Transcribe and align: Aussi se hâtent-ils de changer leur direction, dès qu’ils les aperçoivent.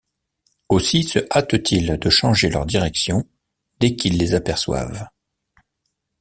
Aussi 0.69 1.03
se 1.03 1.19
hâtent-ils 1.31 1.99
de 1.99 2.09
changer 2.09 2.49
leur 2.49 2.65
direction, 2.65 3.23
dès 3.79 3.95
qu’ils 3.95 4.17
les 4.17 4.33
aperçoivent. 4.33 5.07